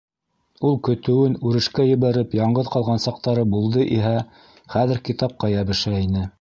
Ул, 0.69 0.77
көтөүен 0.87 1.35
үрешкә 1.49 1.85
ебәреп 1.89 2.33
яңғыҙ 2.39 2.71
ҡалған 2.77 3.05
саҡтары 3.05 3.45
булды 3.53 3.87
иһә, 4.01 4.17
хәҙер 4.77 5.07
китапҡа 5.11 5.55
йәбешә 5.57 5.99
ине. 6.09 6.29